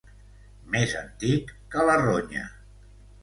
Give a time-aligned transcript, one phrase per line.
[0.75, 2.47] Més antic que la ronya.